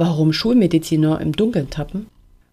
[0.00, 2.06] Warum Schulmediziner im Dunkeln tappen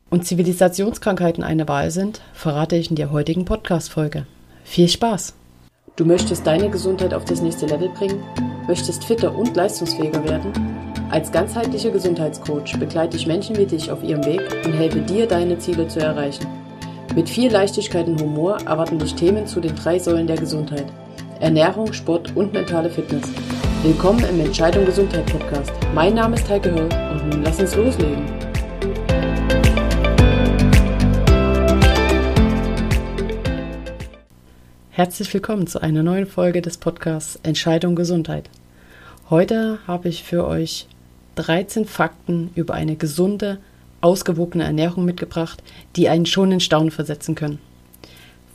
[0.10, 4.26] und Zivilisationskrankheiten eine Wahl sind, verrate ich in der heutigen Podcast-Folge.
[4.64, 5.36] Viel Spaß!
[5.96, 8.24] Du möchtest deine Gesundheit auf das nächste Level bringen?
[8.66, 10.54] Möchtest fitter und leistungsfähiger werden?
[11.12, 15.60] Als ganzheitlicher Gesundheitscoach begleite ich Menschen wie dich auf ihrem Weg und helfe dir, deine
[15.60, 16.48] Ziele zu erreichen.
[17.14, 20.88] Mit viel Leichtigkeit und Humor erwarten dich Themen zu den drei Säulen der Gesundheit.
[21.40, 23.30] Ernährung, Sport und mentale Fitness.
[23.86, 25.72] Willkommen im Entscheidung Gesundheit Podcast.
[25.94, 28.26] Mein Name ist Heike Höll und nun lass uns loslegen.
[34.90, 38.50] Herzlich willkommen zu einer neuen Folge des Podcasts Entscheidung Gesundheit.
[39.30, 40.88] Heute habe ich für euch
[41.36, 43.60] 13 Fakten über eine gesunde,
[44.02, 45.62] ausgewogene Ernährung mitgebracht,
[45.96, 47.60] die einen schon in Staunen versetzen können.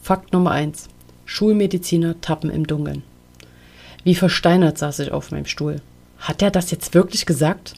[0.02, 0.88] Fakt Nummer 1.
[1.24, 3.04] Schulmediziner tappen im Dunkeln.
[4.04, 5.76] Wie versteinert saß ich auf meinem Stuhl.
[6.18, 7.74] Hat er das jetzt wirklich gesagt?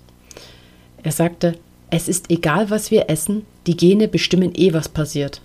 [1.03, 1.59] Er sagte,
[1.91, 5.41] es ist egal, was wir essen, die Gene bestimmen eh, was passiert.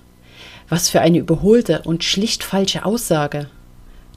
[0.69, 3.47] Was für eine überholte und schlicht falsche Aussage.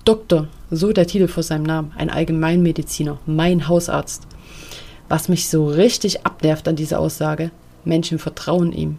[0.04, 4.26] Doktor, so der Titel vor seinem Namen, ein Allgemeinmediziner, mein Hausarzt.
[5.08, 7.50] Was mich so richtig abnervt an dieser Aussage,
[7.84, 8.98] Menschen vertrauen ihm.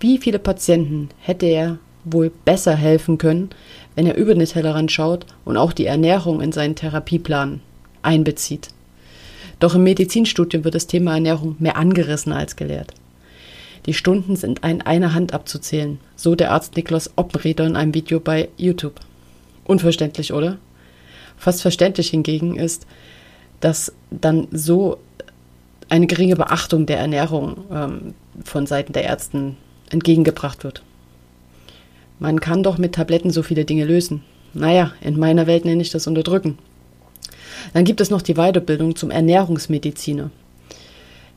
[0.00, 3.50] Wie viele Patienten hätte er wohl besser helfen können,
[3.94, 7.60] wenn er über den Tellerrand schaut und auch die Ernährung in seinen Therapieplan
[8.02, 8.68] einbezieht.
[9.60, 12.94] Doch im Medizinstudium wird das Thema Ernährung mehr angerissen als gelehrt.
[13.86, 18.20] Die Stunden sind an einer Hand abzuzählen, so der Arzt Niklas Oppenrieder in einem Video
[18.20, 19.00] bei YouTube.
[19.64, 20.58] Unverständlich, oder?
[21.36, 22.86] Fast verständlich hingegen ist,
[23.60, 24.98] dass dann so
[25.88, 29.56] eine geringe Beachtung der Ernährung ähm, von Seiten der Ärzten
[29.90, 30.82] entgegengebracht wird.
[32.22, 34.22] Man kann doch mit Tabletten so viele Dinge lösen.
[34.54, 36.56] Naja, in meiner Welt nenne ich das Unterdrücken.
[37.74, 40.30] Dann gibt es noch die Weiterbildung zum Ernährungsmediziner.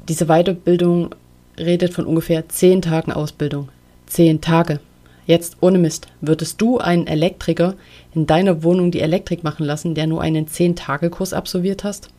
[0.07, 1.15] Diese Weiterbildung
[1.57, 3.69] redet von ungefähr zehn Tagen Ausbildung.
[4.05, 4.79] Zehn Tage.
[5.25, 6.05] Jetzt ohne Mist.
[6.21, 7.73] Würdest du einen Elektriker
[8.13, 12.09] in deiner Wohnung die Elektrik machen lassen, der nur einen Zehn-Tage-Kurs absolviert hast?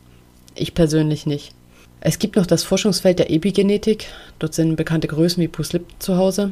[0.55, 1.53] Ich persönlich nicht.
[2.01, 4.07] Es gibt noch das Forschungsfeld der Epigenetik.
[4.39, 6.51] Dort sind bekannte Größen wie Bruce zu Hause.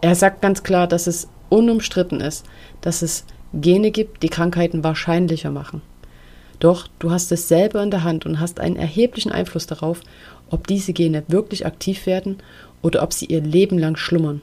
[0.00, 2.46] Er sagt ganz klar, dass es unumstritten ist,
[2.80, 5.82] dass es Gene gibt, die Krankheiten wahrscheinlicher machen.
[6.60, 10.00] Doch du hast es selber in der Hand und hast einen erheblichen Einfluss darauf,
[10.50, 12.38] ob diese Gene wirklich aktiv werden
[12.82, 14.40] oder ob sie ihr Leben lang schlummern.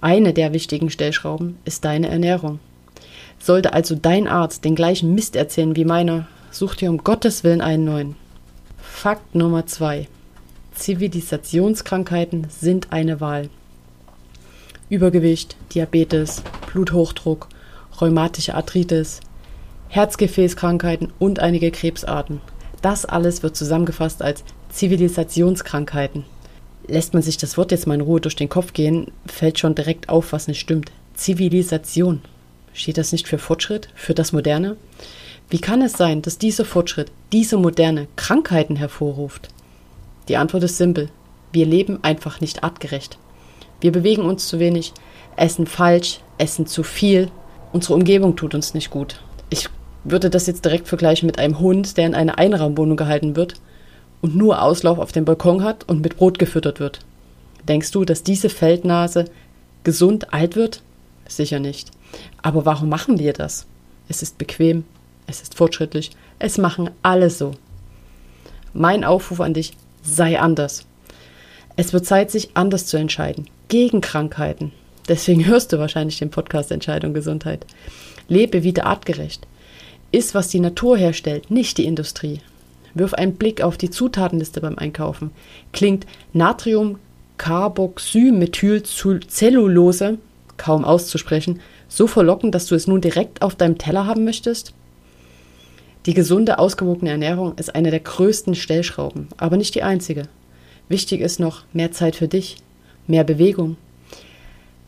[0.00, 2.58] Eine der wichtigen Stellschrauben ist deine Ernährung.
[3.38, 7.60] Sollte also dein Arzt den gleichen Mist erzählen wie meiner, such dir um Gottes Willen
[7.60, 8.16] einen neuen.
[8.78, 10.08] Fakt Nummer zwei.
[10.74, 13.48] Zivilisationskrankheiten sind eine Wahl.
[14.92, 17.48] Übergewicht, Diabetes, Bluthochdruck,
[17.98, 19.20] rheumatische Arthritis,
[19.88, 22.42] Herzgefäßkrankheiten und einige Krebsarten.
[22.82, 26.26] Das alles wird zusammengefasst als Zivilisationskrankheiten.
[26.86, 29.74] Lässt man sich das Wort jetzt mal in Ruhe durch den Kopf gehen, fällt schon
[29.74, 30.92] direkt auf, was nicht stimmt.
[31.14, 32.20] Zivilisation.
[32.74, 34.76] Steht das nicht für Fortschritt, für das Moderne?
[35.48, 39.48] Wie kann es sein, dass dieser Fortschritt, diese Moderne Krankheiten hervorruft?
[40.28, 41.08] Die Antwort ist simpel.
[41.50, 43.16] Wir leben einfach nicht artgerecht.
[43.82, 44.92] Wir bewegen uns zu wenig,
[45.34, 47.32] essen falsch, essen zu viel.
[47.72, 49.20] Unsere Umgebung tut uns nicht gut.
[49.50, 49.68] Ich
[50.04, 53.54] würde das jetzt direkt vergleichen mit einem Hund, der in einer Einraumwohnung gehalten wird
[54.20, 57.00] und nur Auslauf auf dem Balkon hat und mit Brot gefüttert wird.
[57.66, 59.24] Denkst du, dass diese Feldnase
[59.82, 60.80] gesund alt wird?
[61.26, 61.90] Sicher nicht.
[62.40, 63.66] Aber warum machen wir das?
[64.08, 64.84] Es ist bequem,
[65.26, 67.50] es ist fortschrittlich, es machen alle so.
[68.74, 69.72] Mein Aufruf an dich,
[70.04, 70.86] sei anders.
[71.74, 74.70] Es wird Zeit, sich anders zu entscheiden gegen Krankheiten.
[75.08, 77.64] Deswegen hörst du wahrscheinlich den Podcast Entscheidung Gesundheit.
[78.28, 79.46] Lebe wieder artgerecht.
[80.10, 82.40] Iss, was die Natur herstellt, nicht die Industrie.
[82.92, 85.30] Wirf einen Blick auf die Zutatenliste beim Einkaufen.
[85.72, 86.98] Klingt Natrium
[87.38, 90.18] Carboxymethylcellulose
[90.58, 94.74] kaum auszusprechen, so verlockend, dass du es nun direkt auf deinem Teller haben möchtest?
[96.04, 100.28] Die gesunde, ausgewogene Ernährung ist eine der größten Stellschrauben, aber nicht die einzige.
[100.90, 102.58] Wichtig ist noch mehr Zeit für dich,
[103.06, 103.76] mehr Bewegung.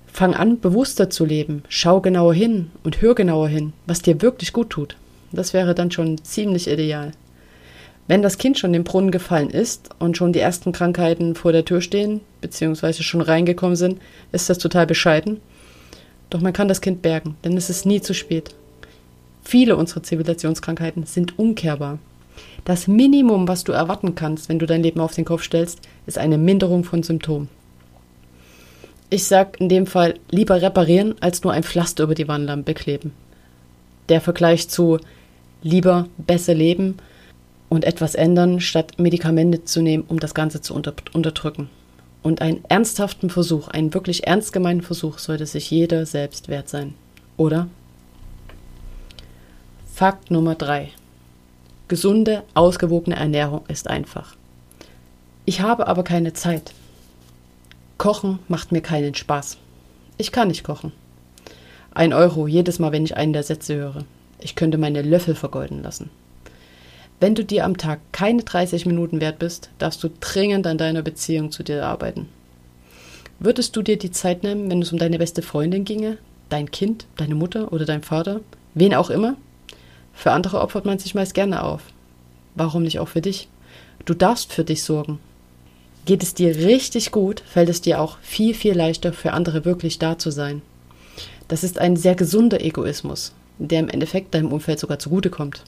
[0.06, 1.64] Fang an, bewusster zu leben.
[1.68, 4.96] Schau genauer hin und hör genauer hin, was dir wirklich gut tut.
[5.32, 7.12] Das wäre dann schon ziemlich ideal.
[8.06, 11.64] Wenn das Kind schon im Brunnen gefallen ist und schon die ersten Krankheiten vor der
[11.64, 14.00] Tür stehen, beziehungsweise schon reingekommen sind,
[14.30, 15.40] ist das total bescheiden.
[16.28, 18.54] Doch man kann das Kind bergen, denn es ist nie zu spät.
[19.42, 21.98] Viele unserer Zivilisationskrankheiten sind umkehrbar.
[22.64, 26.18] Das Minimum, was du erwarten kannst, wenn du dein Leben auf den Kopf stellst, ist
[26.18, 27.48] eine Minderung von Symptomen.
[29.14, 33.12] Ich sag in dem Fall lieber reparieren, als nur ein Pflaster über die Warnlampe kleben.
[34.08, 34.98] Der Vergleich zu
[35.62, 36.96] lieber besser leben
[37.68, 41.70] und etwas ändern, statt Medikamente zu nehmen, um das Ganze zu unter unterdrücken.
[42.24, 46.94] Und einen ernsthaften Versuch, einen wirklich ernst gemeinten Versuch, sollte sich jeder selbst wert sein.
[47.36, 47.68] Oder?
[49.92, 50.90] Fakt Nummer drei:
[51.86, 54.34] Gesunde, ausgewogene Ernährung ist einfach.
[55.44, 56.74] Ich habe aber keine Zeit.
[58.04, 59.56] Kochen macht mir keinen Spaß.
[60.18, 60.92] Ich kann nicht kochen.
[61.94, 64.04] Ein Euro jedes Mal, wenn ich einen der Sätze höre.
[64.38, 66.10] Ich könnte meine Löffel vergolden lassen.
[67.18, 71.00] Wenn du dir am Tag keine 30 Minuten wert bist, darfst du dringend an deiner
[71.00, 72.28] Beziehung zu dir arbeiten.
[73.38, 76.18] Würdest du dir die Zeit nehmen, wenn es um deine beste Freundin ginge,
[76.50, 78.42] dein Kind, deine Mutter oder dein Vater,
[78.74, 79.36] wen auch immer?
[80.12, 81.80] Für andere opfert man sich meist gerne auf.
[82.54, 83.48] Warum nicht auch für dich?
[84.04, 85.20] Du darfst für dich sorgen.
[86.04, 89.98] Geht es dir richtig gut, fällt es dir auch viel, viel leichter, für andere wirklich
[89.98, 90.60] da zu sein.
[91.48, 95.64] Das ist ein sehr gesunder Egoismus, der im Endeffekt deinem Umfeld sogar zugutekommt.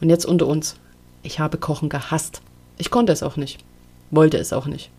[0.00, 0.76] Und jetzt unter uns.
[1.22, 2.42] Ich habe Kochen gehasst.
[2.76, 3.60] Ich konnte es auch nicht.
[4.10, 4.90] Wollte es auch nicht.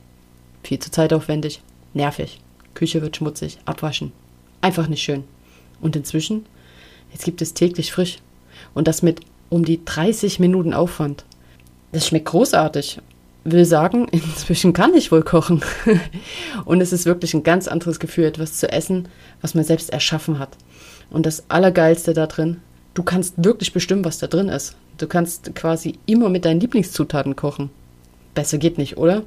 [0.63, 1.61] Viel zu zeitaufwendig.
[1.93, 2.39] Nervig.
[2.73, 3.57] Küche wird schmutzig.
[3.65, 4.13] Abwaschen.
[4.61, 5.25] Einfach nicht schön.
[5.81, 6.45] Und inzwischen?
[7.11, 8.19] Jetzt gibt es täglich frisch.
[8.73, 9.19] Und das mit
[9.49, 11.25] um die 30 Minuten Aufwand.
[11.91, 12.99] Das schmeckt großartig.
[13.43, 15.61] Will sagen, inzwischen kann ich wohl kochen.
[16.65, 19.07] und es ist wirklich ein ganz anderes Gefühl, etwas zu essen,
[19.41, 20.57] was man selbst erschaffen hat.
[21.09, 22.61] Und das Allergeilste da drin,
[22.93, 24.75] du kannst wirklich bestimmen, was da drin ist.
[24.97, 27.69] Du kannst quasi immer mit deinen Lieblingszutaten kochen.
[28.33, 29.23] Besser geht nicht, oder?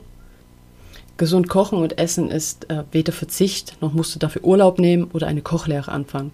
[1.16, 5.26] Gesund kochen und essen ist äh, weder Verzicht, noch musst du dafür Urlaub nehmen oder
[5.26, 6.32] eine Kochlehre anfangen.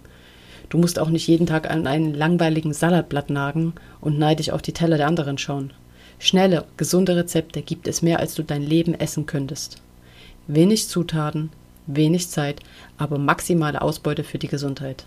[0.69, 4.73] Du musst auch nicht jeden Tag an einen langweiligen Salatblatt nagen und neidisch auf die
[4.73, 5.71] Teller der anderen schauen.
[6.23, 9.81] Schnelle, gesunde Rezepte gibt es mehr, als du dein Leben essen könntest.
[10.47, 11.49] Wenig Zutaten,
[11.85, 12.61] wenig Zeit,
[12.97, 15.03] aber maximale Ausbeute für die Gesundheit.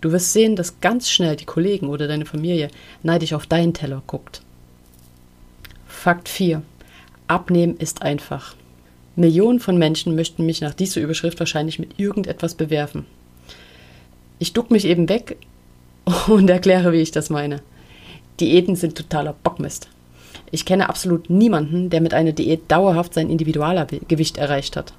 [0.00, 2.70] Du wirst sehen, dass ganz schnell die Kollegen oder deine Familie
[3.02, 4.40] neidisch auf deinen Teller guckt.
[5.86, 6.62] Fakt 4.
[7.28, 8.56] Abnehmen ist einfach.
[9.16, 13.04] Millionen von Menschen möchten mich nach dieser Überschrift wahrscheinlich mit irgendetwas bewerfen.
[14.38, 15.36] Ich duck mich eben weg
[16.26, 17.60] und erkläre, wie ich das meine.
[18.40, 19.90] Diäten sind totaler Bockmist.
[20.50, 24.92] Ich kenne absolut niemanden, der mit einer Diät dauerhaft sein Individualgewicht erreicht hat.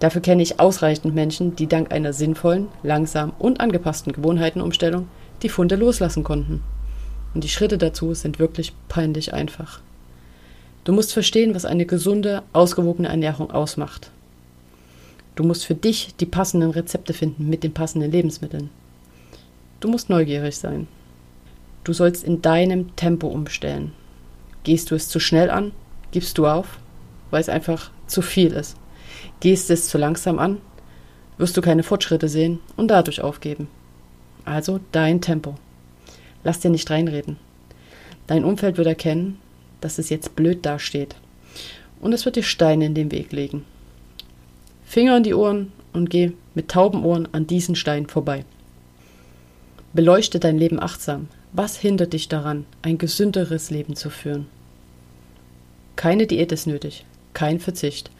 [0.00, 5.08] Dafür kenne ich ausreichend Menschen, die dank einer sinnvollen, langsam und angepassten Gewohnheitenumstellung
[5.42, 6.62] die Funde loslassen konnten.
[7.34, 9.80] Und die Schritte dazu sind wirklich peinlich einfach.
[10.84, 14.10] Du musst verstehen, was eine gesunde, ausgewogene Ernährung ausmacht.
[15.34, 18.70] Du musst für dich die passenden Rezepte finden mit den passenden Lebensmitteln.
[19.80, 20.86] Du musst neugierig sein.
[21.82, 23.92] Du sollst in deinem Tempo umstellen.
[24.64, 25.72] Gehst du es zu schnell an,
[26.10, 26.78] gibst du auf,
[27.30, 28.76] weil es einfach zu viel ist.
[29.40, 30.58] Gehst es zu langsam an,
[31.38, 33.68] wirst du keine Fortschritte sehen und dadurch aufgeben.
[34.44, 35.54] Also dein Tempo.
[36.42, 37.36] Lass dir nicht reinreden.
[38.26, 39.38] Dein Umfeld wird erkennen,
[39.80, 41.16] dass es jetzt blöd dasteht.
[42.00, 43.64] Und es wird dir Steine in den Weg legen.
[44.84, 48.44] Finger in die Ohren und geh mit tauben Ohren an diesen Stein vorbei.
[49.92, 51.28] Beleuchte dein Leben achtsam.
[51.52, 54.46] Was hindert dich daran, ein gesünderes Leben zu führen?
[55.96, 58.10] Keine Diät ist nötig, kein Verzicht.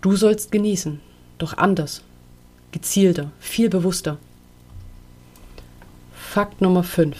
[0.00, 1.00] Du sollst genießen,
[1.38, 2.02] doch anders,
[2.72, 4.18] gezielter, viel bewusster.
[6.14, 7.16] Fakt Nummer 5.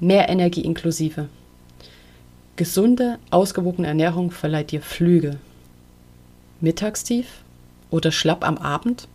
[0.00, 1.28] Mehr Energie inklusive.
[2.56, 5.38] Gesunde, ausgewogene Ernährung verleiht dir Flüge.
[6.60, 7.26] Mittagstief
[7.90, 9.08] oder schlapp am Abend?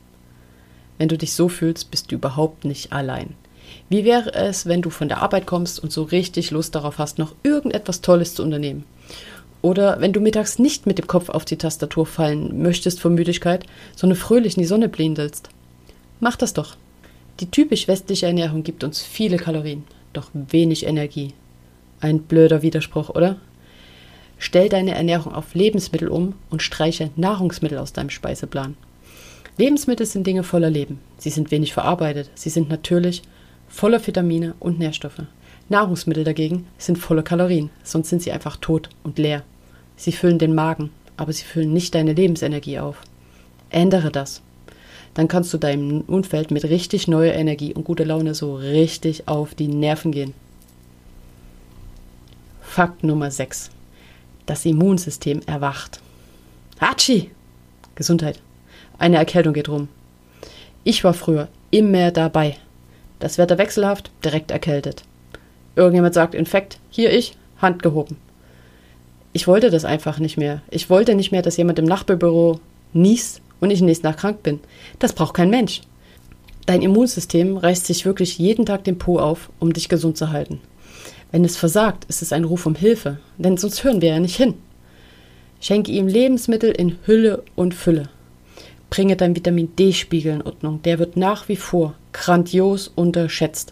[0.97, 3.33] Wenn du dich so fühlst, bist du überhaupt nicht allein.
[3.89, 7.17] Wie wäre es, wenn du von der Arbeit kommst und so richtig Lust darauf hast,
[7.17, 8.83] noch irgendetwas Tolles zu unternehmen?
[9.61, 13.65] Oder wenn du mittags nicht mit dem Kopf auf die Tastatur fallen möchtest vor Müdigkeit,
[13.95, 15.49] sondern fröhlich in die Sonne blindelst.
[16.19, 16.75] Mach das doch.
[17.39, 21.33] Die typisch westliche Ernährung gibt uns viele Kalorien, doch wenig Energie.
[21.99, 23.37] Ein blöder Widerspruch, oder?
[24.37, 28.75] Stell deine Ernährung auf Lebensmittel um und streiche Nahrungsmittel aus deinem Speiseplan.
[29.57, 30.99] Lebensmittel sind Dinge voller Leben.
[31.17, 33.21] Sie sind wenig verarbeitet, sie sind natürlich,
[33.67, 35.21] voller Vitamine und Nährstoffe.
[35.69, 39.43] Nahrungsmittel dagegen sind voller Kalorien, sonst sind sie einfach tot und leer.
[40.01, 43.03] Sie füllen den Magen, aber sie füllen nicht deine Lebensenergie auf.
[43.69, 44.41] Ändere das.
[45.13, 49.53] Dann kannst du deinem Umfeld mit richtig neuer Energie und guter Laune so richtig auf
[49.53, 50.33] die Nerven gehen.
[52.63, 53.69] Fakt Nummer 6.
[54.47, 56.01] Das Immunsystem erwacht.
[56.79, 57.29] Hatschi!
[57.93, 58.39] Gesundheit.
[58.97, 59.87] Eine Erkältung geht rum.
[60.83, 62.57] Ich war früher immer dabei.
[63.19, 65.03] Das Wetter wechselhaft, direkt erkältet.
[65.75, 68.17] Irgendjemand sagt Infekt, hier ich, Hand gehoben
[69.33, 70.61] ich wollte das einfach nicht mehr.
[70.69, 72.59] Ich wollte nicht mehr, dass jemand im Nachbarbüro
[72.93, 74.59] niest und ich nächsten Tag krank bin.
[74.99, 75.81] Das braucht kein Mensch.
[76.65, 80.59] Dein Immunsystem reißt sich wirklich jeden Tag den Po auf, um dich gesund zu halten.
[81.31, 84.35] Wenn es versagt, ist es ein Ruf um Hilfe, denn sonst hören wir ja nicht
[84.35, 84.55] hin.
[85.61, 88.09] Schenke ihm Lebensmittel in Hülle und Fülle.
[88.89, 90.81] Bringe dein Vitamin D-Spiegel in Ordnung.
[90.81, 93.71] Der wird nach wie vor grandios unterschätzt.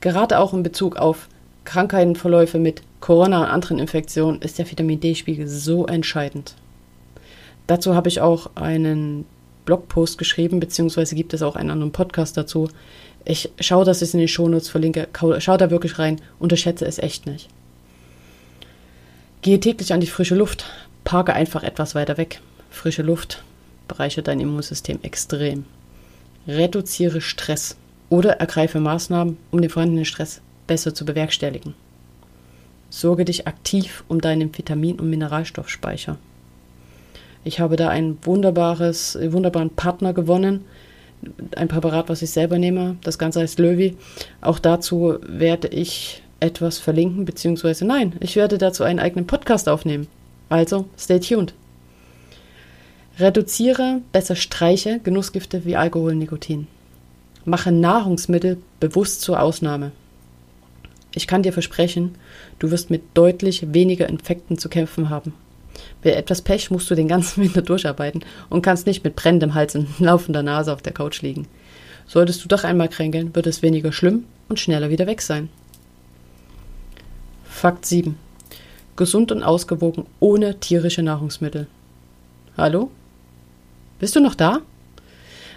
[0.00, 1.28] Gerade auch in Bezug auf
[1.64, 6.54] Krankheitenverläufe mit Corona und anderen Infektionen ist der Vitamin D-Spiegel so entscheidend.
[7.66, 9.24] Dazu habe ich auch einen
[9.64, 12.68] Blogpost geschrieben, beziehungsweise gibt es auch einen anderen Podcast dazu.
[13.24, 15.08] Ich schaue, dass ich es in den Shownotes verlinke.
[15.38, 16.20] Schau da wirklich rein.
[16.38, 17.48] Unterschätze es echt nicht.
[19.42, 20.64] Gehe täglich an die frische Luft.
[21.04, 22.40] Parke einfach etwas weiter weg.
[22.70, 23.42] Frische Luft
[23.88, 25.64] bereichert dein Immunsystem extrem.
[26.48, 27.76] Reduziere Stress
[28.08, 30.40] oder ergreife Maßnahmen, um den vorhandenen Stress
[30.70, 31.74] besser zu bewerkstelligen.
[32.90, 36.16] Sorge dich aktiv um deinen Vitamin- und Mineralstoffspeicher.
[37.42, 40.64] Ich habe da ein wunderbares, wunderbaren Partner gewonnen.
[41.56, 42.96] Ein Präparat, was ich selber nehme.
[43.02, 43.96] Das Ganze heißt Löwy.
[44.42, 50.06] Auch dazu werde ich etwas verlinken, beziehungsweise nein, ich werde dazu einen eigenen Podcast aufnehmen.
[50.50, 51.52] Also, stay tuned.
[53.18, 56.68] Reduziere, besser streiche Genussgifte wie Alkohol und Nikotin.
[57.44, 59.90] Mache Nahrungsmittel bewusst zur Ausnahme.
[61.14, 62.14] Ich kann dir versprechen,
[62.58, 65.34] du wirst mit deutlich weniger Infekten zu kämpfen haben.
[66.02, 69.74] Bei etwas Pech musst du den ganzen Winter durcharbeiten und kannst nicht mit brennendem Hals
[69.74, 71.46] und laufender Nase auf der Couch liegen.
[72.06, 75.48] Solltest du doch einmal kränkeln, wird es weniger schlimm und schneller wieder weg sein.
[77.44, 78.16] Fakt 7.
[78.96, 81.66] Gesund und ausgewogen ohne tierische Nahrungsmittel.
[82.56, 82.90] Hallo?
[83.98, 84.60] Bist du noch da?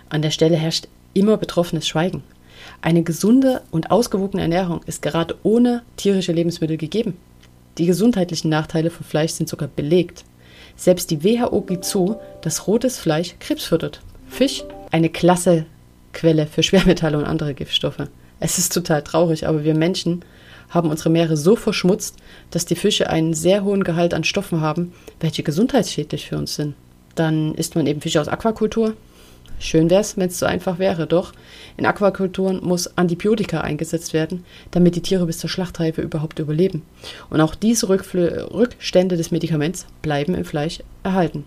[0.10, 2.24] An der Stelle herrscht immer betroffenes Schweigen.
[2.84, 7.16] Eine gesunde und ausgewogene Ernährung ist gerade ohne tierische Lebensmittel gegeben.
[7.78, 10.26] Die gesundheitlichen Nachteile von Fleisch sind sogar belegt.
[10.76, 14.02] Selbst die WHO gibt zu, dass rotes Fleisch Krebs fördert.
[14.28, 15.66] Fisch, eine klasse
[16.12, 18.10] Quelle für Schwermetalle und andere Giftstoffe.
[18.42, 20.26] Es ist total traurig, aber wir Menschen
[20.68, 22.18] haben unsere Meere so verschmutzt,
[22.52, 26.76] dass die Fische einen sehr hohen Gehalt an Stoffen haben, welche gesundheitsschädlich für uns sind.
[27.16, 28.94] Dann isst man eben Fische aus Aquakultur,
[29.64, 31.32] Schön wäre es, wenn es so einfach wäre, doch
[31.78, 36.82] in Aquakulturen muss Antibiotika eingesetzt werden, damit die Tiere bis zur Schlachtreife überhaupt überleben.
[37.30, 41.46] Und auch diese Rückfl Rückstände des Medikaments bleiben im Fleisch erhalten.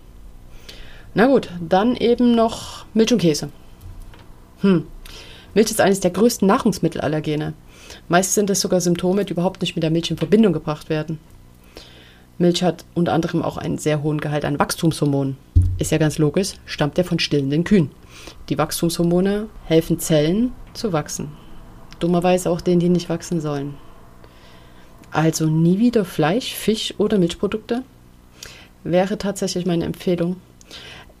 [1.13, 3.49] Na gut, dann eben noch Milch und Käse.
[4.61, 4.87] Hm.
[5.53, 7.53] Milch ist eines der größten Nahrungsmittelallergene.
[8.07, 11.19] Meist sind es sogar Symptome, die überhaupt nicht mit der Milch in Verbindung gebracht werden.
[12.39, 15.37] Milch hat unter anderem auch einen sehr hohen Gehalt an Wachstumshormonen.
[15.77, 17.91] Ist ja ganz logisch, stammt er von stillenden Kühen.
[18.49, 21.29] Die Wachstumshormone helfen Zellen zu wachsen.
[21.99, 23.75] Dummerweise auch denen, die nicht wachsen sollen.
[25.11, 27.83] Also nie wieder Fleisch, Fisch oder Milchprodukte?
[28.83, 30.37] Wäre tatsächlich meine Empfehlung.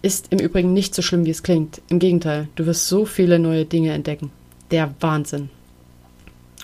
[0.01, 1.81] Ist im Übrigen nicht so schlimm, wie es klingt.
[1.89, 4.31] Im Gegenteil, du wirst so viele neue Dinge entdecken.
[4.71, 5.49] Der Wahnsinn.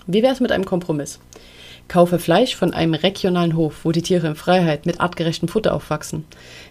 [0.06, 1.20] Wie wäre es mit einem Kompromiss?
[1.88, 6.25] Kaufe Fleisch von einem regionalen Hof, wo die Tiere in Freiheit mit artgerechtem Futter aufwachsen.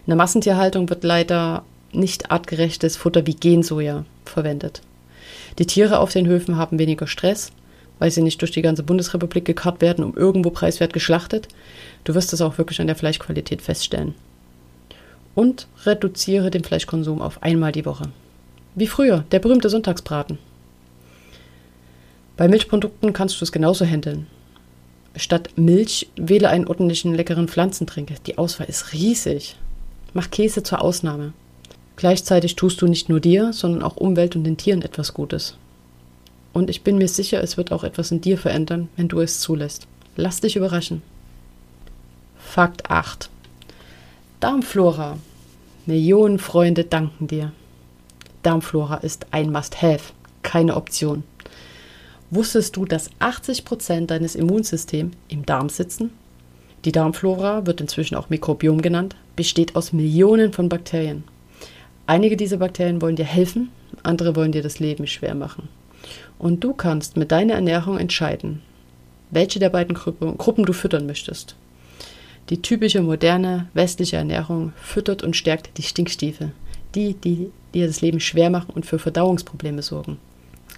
[0.05, 1.63] In der Massentierhaltung wird leider
[1.95, 4.81] nicht artgerechtes Futter wie Gensoja verwendet.
[5.59, 7.51] Die Tiere auf den Höfen haben weniger Stress,
[7.99, 11.47] weil sie nicht durch die ganze Bundesrepublik gekarrt werden, um irgendwo preiswert geschlachtet.
[12.03, 14.15] Du wirst das auch wirklich an der Fleischqualität feststellen.
[15.35, 18.09] Und reduziere den Fleischkonsum auf einmal die Woche.
[18.75, 20.37] Wie früher, der berühmte Sonntagsbraten.
[22.35, 24.27] Bei Milchprodukten kannst du es genauso handeln.
[25.15, 28.23] Statt Milch wähle einen ordentlichen leckeren Pflanzentrink.
[28.25, 29.55] Die Auswahl ist riesig.
[30.13, 31.33] Mach Käse zur Ausnahme.
[31.95, 35.57] Gleichzeitig tust du nicht nur dir, sondern auch Umwelt und den Tieren etwas Gutes.
[36.51, 39.39] Und ich bin mir sicher, es wird auch etwas in dir verändern, wenn du es
[39.39, 39.87] zulässt.
[40.15, 41.01] Lass dich überraschen.
[42.37, 43.29] Fakt 8.
[44.39, 45.17] Darmflora.
[45.85, 47.51] Millionen Freunde danken dir.
[48.43, 51.23] Darmflora ist ein Must-Have, keine Option.
[52.29, 56.11] Wusstest du, dass 80 Prozent deines Immunsystems im Darm sitzen?
[56.85, 61.23] Die Darmflora, wird inzwischen auch Mikrobiom genannt, besteht aus Millionen von Bakterien.
[62.05, 63.69] Einige dieser Bakterien wollen dir helfen,
[64.03, 65.69] andere wollen dir das Leben schwer machen.
[66.37, 68.61] Und du kannst mit deiner Ernährung entscheiden,
[69.31, 71.55] welche der beiden Gruppen du füttern möchtest.
[72.49, 76.51] Die typische moderne westliche Ernährung füttert und stärkt die Stinkstiefel,
[76.93, 80.17] die, die dir das Leben schwer machen und für Verdauungsprobleme sorgen.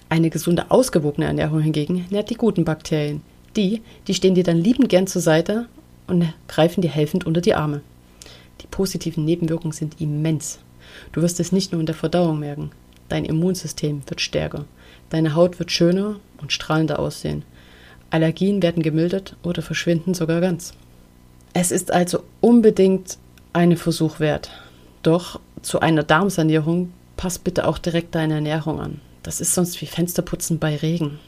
[0.08, 3.22] Eine gesunde, ausgewogene Ernährung hingegen nährt die guten Bakterien.
[3.56, 5.66] Die, die stehen dir dann liebend gern zur Seite
[6.06, 7.80] und greifen dir helfend unter die Arme.
[8.60, 10.60] Die positiven Nebenwirkungen sind immens.
[11.12, 12.70] Du wirst es nicht nur in der Verdauung merken.
[13.08, 14.64] Dein Immunsystem wird stärker.
[15.10, 17.44] Deine Haut wird schöner und strahlender aussehen.
[18.10, 20.72] Allergien werden gemildert oder verschwinden sogar ganz.
[21.52, 23.18] Es ist also unbedingt
[23.52, 24.50] einen Versuch wert.
[25.02, 29.00] Doch zu einer Darmsanierung passt bitte auch direkt deine Ernährung an.
[29.22, 31.18] Das ist sonst wie Fensterputzen bei Regen.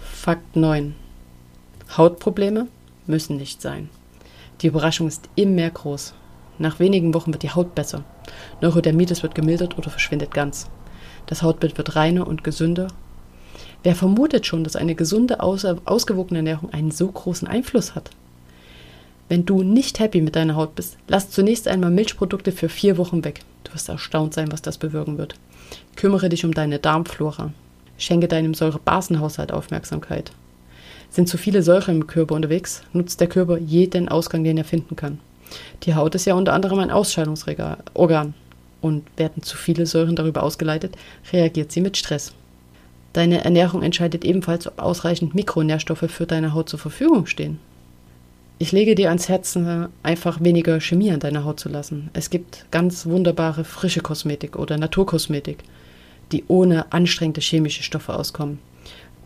[0.00, 0.94] Fakt 9.
[1.96, 2.66] Hautprobleme
[3.06, 3.88] müssen nicht sein.
[4.60, 6.14] Die Überraschung ist immer groß.
[6.58, 8.02] Nach wenigen Wochen wird die Haut besser.
[8.60, 10.68] Neurodermitis wird gemildert oder verschwindet ganz.
[11.26, 12.88] Das Hautbild wird reiner und gesünder.
[13.82, 18.10] Wer vermutet schon, dass eine gesunde, ausgewogene Ernährung einen so großen Einfluss hat?
[19.28, 23.24] Wenn du nicht happy mit deiner Haut bist, lass zunächst einmal Milchprodukte für vier Wochen
[23.24, 23.40] weg.
[23.64, 25.34] Du wirst erstaunt sein, was das bewirken wird.
[25.96, 27.52] Kümmere dich um deine Darmflora.
[27.98, 30.32] Schenke deinem Säurebasenhaushalt Aufmerksamkeit.
[31.10, 34.96] Sind zu viele Säure im Körper unterwegs, nutzt der Körper jeden Ausgang, den er finden
[34.96, 35.18] kann.
[35.84, 38.34] Die Haut ist ja unter anderem ein Ausscheidungsorgan.
[38.80, 40.96] Und werden zu viele Säuren darüber ausgeleitet,
[41.32, 42.32] reagiert sie mit Stress.
[43.12, 47.58] Deine Ernährung entscheidet ebenfalls, ob ausreichend Mikronährstoffe für deine Haut zur Verfügung stehen.
[48.60, 49.56] Ich lege dir ans Herz,
[50.02, 52.10] einfach weniger Chemie an deiner Haut zu lassen.
[52.12, 55.64] Es gibt ganz wunderbare frische Kosmetik oder Naturkosmetik,
[56.32, 58.58] die ohne anstrengende chemische Stoffe auskommen.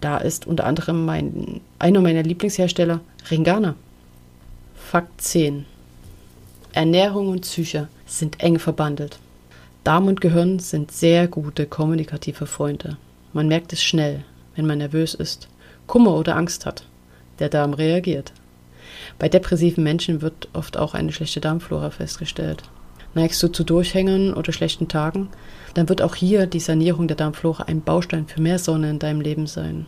[0.02, 3.00] Da ist unter anderem mein, einer meiner Lieblingshersteller
[3.30, 3.74] Ringana.
[4.74, 5.64] Fakt 10.
[6.74, 9.18] Ernährung und Psyche sind eng verbandelt.
[9.84, 12.96] Darm und Gehirn sind sehr gute kommunikative Freunde.
[13.34, 14.24] Man merkt es schnell,
[14.56, 15.48] wenn man nervös ist,
[15.86, 16.86] Kummer oder Angst hat.
[17.40, 18.32] Der Darm reagiert.
[19.18, 22.62] Bei depressiven Menschen wird oft auch eine schlechte Darmflora festgestellt.
[23.14, 25.28] Neigst du zu Durchhängern oder schlechten Tagen,
[25.74, 29.20] dann wird auch hier die Sanierung der Darmflora ein Baustein für mehr Sonne in deinem
[29.20, 29.84] Leben sein.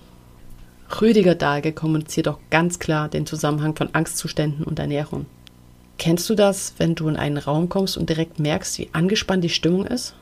[1.01, 5.25] Rüdiger Dahlke kommuniziert auch ganz klar den Zusammenhang von Angstzuständen und Ernährung.
[5.99, 9.49] Kennst du das, wenn du in einen Raum kommst und direkt merkst, wie angespannt die
[9.49, 10.15] Stimmung ist?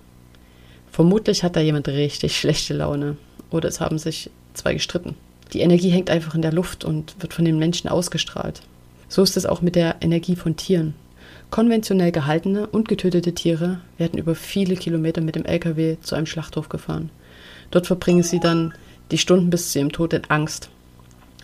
[0.91, 3.17] Vermutlich hat da jemand richtig schlechte Laune
[3.51, 5.17] oder es haben sich zwei gestritten.
[5.53, 8.63] Die Energie hängt einfach in der Luft und wird von den Menschen ausgestrahlt.
[9.09, 10.95] So ist es auch mit der Energie von Tieren.
[11.51, 16.71] Konventionell gehaltene und getötete Tiere werden über viele Kilometer mit dem LKW zu einem Schlachthof
[16.71, 17.11] gefahren.
[17.71, 18.73] Dort verbringen sie dann
[19.11, 20.71] die Stunden bis zu ihrem Tod in Angst.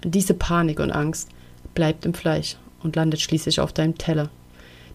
[0.03, 1.29] Diese Panik und Angst
[1.75, 4.31] bleibt im Fleisch und landet schließlich auf deinem Teller.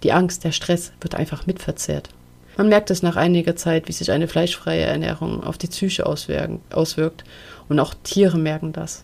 [0.04, 2.10] Die Angst, der Stress wird einfach mitverzehrt.
[2.58, 7.24] Man merkt es nach einiger Zeit, wie sich eine fleischfreie Ernährung auf die Psyche auswirkt
[7.67, 9.04] und auch Tiere merken das.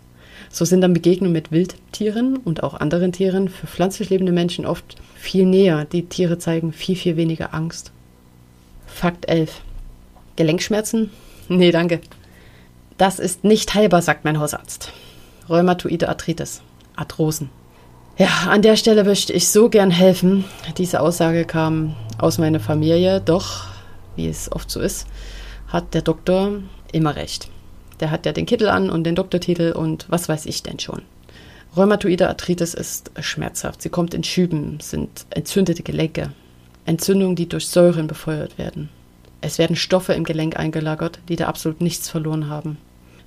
[0.52, 4.96] So sind dann Begegnungen mit Wildtieren und auch anderen Tieren für pflanzlich lebende Menschen oft
[5.16, 5.86] viel näher.
[5.86, 7.92] Die Tiere zeigen viel, viel weniger Angst.
[8.88, 9.62] Fakt 11.
[10.36, 11.12] Gelenkschmerzen?
[11.52, 12.00] Nee, danke.
[13.00, 14.94] Das ist nicht heilbar, sagt mein Hausarzt.
[15.50, 16.62] Rheumatoide Arthritis.
[16.96, 17.50] Arthrosen.
[18.20, 20.44] Ja, an der Stelle möchte ich so gern helfen.
[20.78, 23.68] Diese Aussage kam aus meiner Familie, doch,
[24.18, 25.08] wie es oft so ist,
[25.70, 27.50] hat der Doktor immer recht.
[28.02, 31.04] Der hat ja den Kittel an und den Doktortitel und was weiß ich denn schon.
[31.78, 33.82] Rheumatoide Arthritis ist schmerzhaft.
[33.82, 36.34] Sie kommt in Schüben, sind entzündete Gelenke.
[36.86, 38.90] Entzündungen, die durch Säuren befeuert werden.
[39.40, 42.80] Es werden Stoffe im Gelenk eingelagert, die da absolut nichts verloren haben.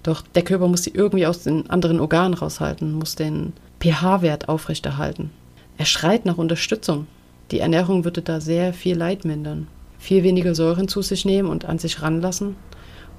[0.03, 5.31] Doch der Körper muss sie irgendwie aus den anderen Organen raushalten, muss den pH-Wert aufrechterhalten.
[5.77, 7.09] Er schreit nach Unterstützung.
[7.51, 9.67] Die Ernährung würde da sehr viel Leid mindern.
[9.99, 12.57] Viel weniger Säuren zu sich nehmen und an sich ranlassen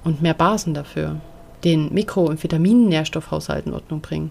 [0.02, 1.20] und mehr Basen dafür.
[1.64, 4.30] Den Mikro- und Vitaminen-Nährstoffhaushalt in Ordnung bringen.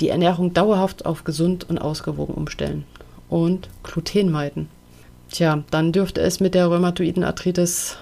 [0.00, 2.84] Die Ernährung dauerhaft auf gesund und ausgewogen umstellen.
[3.28, 4.68] Und Gluten meiden.
[5.30, 7.96] Tja, dann dürfte es mit der rheumatoiden Arthritis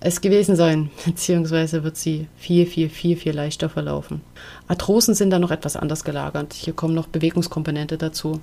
[0.00, 4.20] es gewesen sein, beziehungsweise wird sie viel, viel, viel, viel leichter verlaufen.
[4.68, 6.52] Arthrosen sind dann noch etwas anders gelagert.
[6.52, 8.40] Hier kommen noch Bewegungskomponente dazu.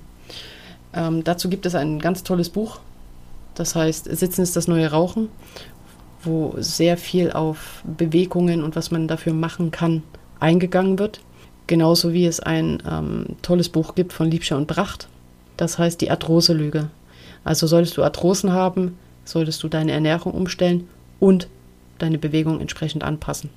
[0.92, 2.78] Ähm, dazu gibt es ein ganz tolles Buch,
[3.54, 5.28] das heißt Sitzen ist das neue Rauchen,
[6.22, 10.02] wo sehr viel auf Bewegungen und was man dafür machen kann
[10.40, 11.20] eingegangen wird.
[11.66, 15.08] Genauso wie es ein ähm, tolles Buch gibt von Liebscher und Bracht,
[15.56, 16.90] das heißt die Arthrose-Lüge.
[17.42, 20.88] Also solltest du Arthrosen haben, solltest du deine Ernährung umstellen
[21.20, 21.48] und
[21.98, 23.50] deine Bewegung entsprechend anpassen.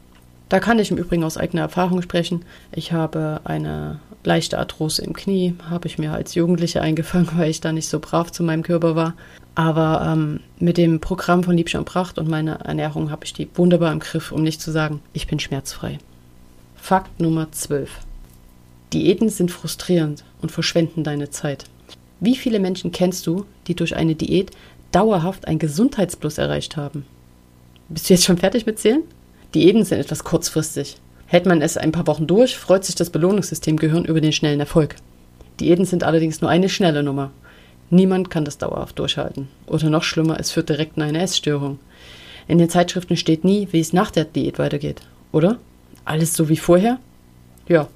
[0.49, 2.45] Da kann ich im Übrigen aus eigener Erfahrung sprechen.
[2.71, 7.61] Ich habe eine leichte Arthrose im Knie, habe ich mir als Jugendliche eingefangen, weil ich
[7.61, 9.13] da nicht so brav zu meinem Körper war.
[9.55, 13.49] Aber ähm, mit dem Programm von Liebscher und Pracht und meiner Ernährung habe ich die
[13.55, 15.97] wunderbar im Griff, um nicht zu sagen, ich bin schmerzfrei.
[16.75, 17.89] Fakt Nummer 12.
[18.93, 21.65] Diäten sind frustrierend und verschwenden deine Zeit.
[22.19, 24.51] Wie viele Menschen kennst du, die durch eine Diät
[24.91, 27.05] dauerhaft ein Gesundheitsplus erreicht haben?
[27.89, 29.03] Bist du jetzt schon fertig mit Zählen?
[29.55, 30.97] Diäten sind etwas kurzfristig.
[31.25, 34.59] Hält man es ein paar Wochen durch, freut sich das Belohnungssystem Gehirn über den schnellen
[34.59, 34.95] Erfolg.
[35.59, 37.31] Diäten sind allerdings nur eine schnelle Nummer.
[37.89, 39.47] Niemand kann das dauerhaft durchhalten.
[39.67, 41.79] Oder noch schlimmer, es führt direkt in eine Essstörung.
[42.49, 45.01] In den Zeitschriften steht nie, wie es nach der Diät weitergeht.
[45.31, 45.57] Oder?
[46.03, 46.99] Alles so wie vorher?
[47.69, 47.87] Ja,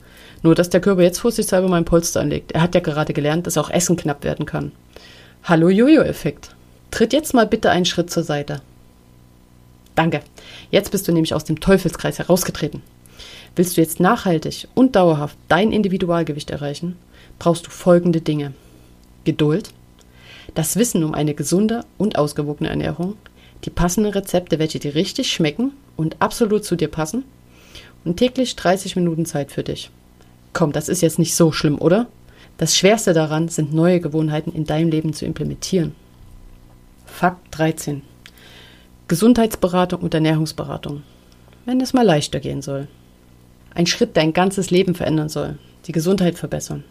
[0.42, 2.54] nur dass der Körper jetzt vorsichtshalber mal ein Polster anlegt.
[2.54, 4.72] Er hat ja gerade gelernt, dass auch Essen knapp werden kann.
[5.44, 6.56] Hallo Jojo-Effekt.
[6.92, 8.62] Tritt jetzt mal bitte einen Schritt zur Seite.
[9.96, 10.22] Danke.
[10.70, 12.82] Jetzt bist du nämlich aus dem Teufelskreis herausgetreten.
[13.56, 16.96] Willst du jetzt nachhaltig und dauerhaft dein Individualgewicht erreichen,
[17.40, 18.54] brauchst du folgende Dinge.
[19.26, 19.72] Geduld,
[20.56, 23.16] das Wissen um eine gesunde und ausgewogene Ernährung,
[23.66, 27.24] die passenden Rezepte, welche dir richtig schmecken und absolut zu dir passen
[28.04, 29.92] und täglich 30 Minuten Zeit für dich.
[30.54, 32.08] Komm, das ist jetzt nicht so schlimm, oder?
[32.58, 35.96] Das Schwerste daran sind neue Gewohnheiten in deinem Leben zu implementieren.
[37.06, 38.02] Fakt 13.
[39.12, 41.04] Gesundheitsberatung und Ernährungsberatung.
[41.66, 42.88] Wenn es mal leichter gehen soll.
[43.76, 46.86] Ein Schritt dein ganzes Leben verändern soll, die Gesundheit verbessern.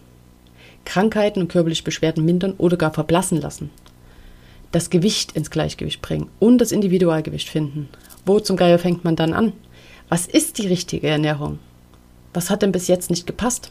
[0.85, 3.71] Krankheiten und körperliche Beschwerden mindern oder gar verblassen lassen.
[4.71, 7.89] Das Gewicht ins Gleichgewicht bringen und das Individualgewicht finden.
[8.27, 9.55] Wo zum Geier fängt man dann an?
[10.11, 11.59] Was ist die richtige Ernährung?
[12.35, 13.71] Was hat denn bis jetzt nicht gepasst?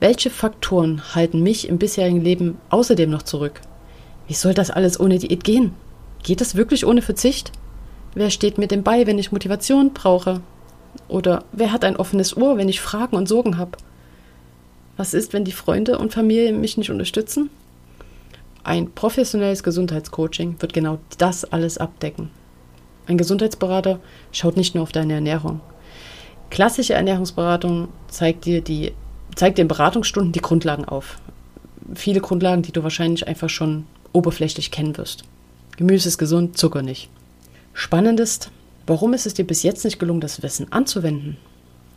[0.00, 3.60] Welche Faktoren halten mich im bisherigen Leben außerdem noch zurück?
[4.28, 5.74] Wie soll das alles ohne Diät gehen?
[6.22, 7.52] Geht das wirklich ohne Verzicht?
[8.14, 10.40] Wer steht mir denn bei, wenn ich Motivation brauche?
[11.08, 13.72] Oder wer hat ein offenes Ohr, wenn ich Fragen und Sorgen habe?
[14.96, 17.50] Was ist, wenn die Freunde und Familie mich nicht unterstützen?
[18.64, 22.30] Ein professionelles Gesundheitscoaching wird genau das alles abdecken.
[23.06, 23.98] Ein Gesundheitsberater
[24.30, 25.60] schaut nicht nur auf deine Ernährung.
[26.50, 28.92] Klassische Ernährungsberatung zeigt dir die
[29.34, 31.18] zeigt den Beratungsstunden die Grundlagen auf.
[31.94, 35.24] Viele Grundlagen, die du wahrscheinlich einfach schon oberflächlich kennen wirst.
[35.76, 37.08] Gemüse ist gesund, Zucker nicht.
[37.74, 38.50] Spannend ist,
[38.86, 41.36] warum ist es dir bis jetzt nicht gelungen, das Wissen anzuwenden?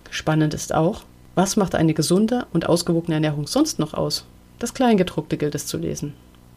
[0.09, 1.03] Spannend ist auch,
[1.35, 4.25] was macht eine gesunde und ausgewogene Ernährung sonst noch aus?
[4.59, 6.13] Das Kleingedruckte gilt es zu lesen.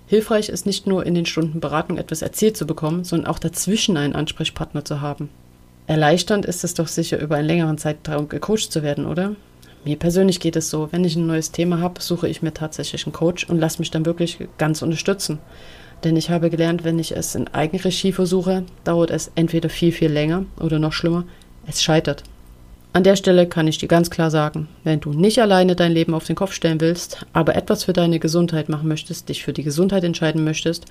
[0.07, 3.96] Hilfreich ist nicht nur in den Stunden Beratung etwas erzählt zu bekommen, sondern auch dazwischen
[3.96, 5.28] einen Ansprechpartner zu haben.
[5.88, 9.35] Erleichternd ist es doch sicher, über einen längeren Zeitraum gecoacht zu werden, oder?
[9.85, 13.07] Mir persönlich geht es so, wenn ich ein neues Thema habe, suche ich mir tatsächlich
[13.07, 15.38] einen Coach und lasse mich dann wirklich ganz unterstützen.
[16.04, 20.11] Denn ich habe gelernt, wenn ich es in Eigenregie versuche, dauert es entweder viel, viel
[20.11, 21.24] länger oder noch schlimmer,
[21.66, 22.22] es scheitert.
[22.92, 26.14] An der Stelle kann ich dir ganz klar sagen, wenn du nicht alleine dein Leben
[26.14, 29.62] auf den Kopf stellen willst, aber etwas für deine Gesundheit machen möchtest, dich für die
[29.62, 30.87] Gesundheit entscheiden möchtest,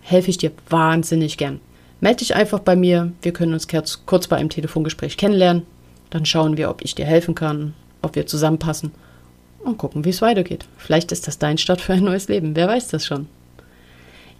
[0.00, 1.60] helfe ich dir wahnsinnig gern.
[2.00, 3.68] Melde dich einfach bei mir, wir können uns
[4.06, 5.62] kurz bei einem Telefongespräch kennenlernen,
[6.10, 8.92] dann schauen wir, ob ich dir helfen kann ob wir zusammenpassen
[9.60, 10.66] und gucken, wie es weitergeht.
[10.76, 13.26] Vielleicht ist das dein Start für ein neues Leben, wer weiß das schon.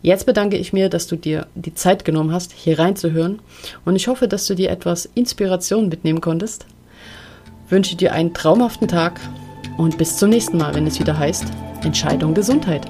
[0.04, 3.38] Jetzt bedanke ich mir, dass du dir die Zeit genommen hast, hier reinzuhören
[3.86, 6.66] und ich hoffe, dass du dir etwas Inspiration mitnehmen konntest.
[7.70, 9.18] Wünsche dir einen traumhaften Tag
[9.78, 11.46] und bis zum nächsten Mal, wenn es wieder heißt
[11.84, 12.86] Entscheidung Gesundheit.